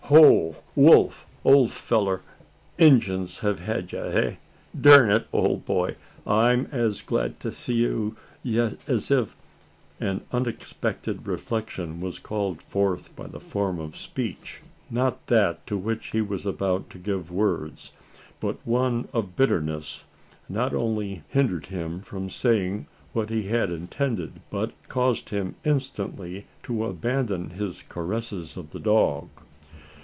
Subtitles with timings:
[0.13, 1.25] Ho, Wolf!
[1.45, 2.19] ole fellur!
[2.77, 4.35] Injuns have had ye, eh?
[4.77, 5.95] Durn it, old boy!
[6.27, 8.11] I'm as gled to see
[8.47, 9.37] ye, as if"
[10.01, 16.07] An unexpected reflection was called forth by the form of speech not that to which
[16.07, 17.93] he was about to give words
[18.41, 20.03] but one whose bitterness,
[20.49, 26.83] not only hindered him from saying what he had intended, but caused him instantly to
[26.83, 29.29] abandon his caresses of the dog.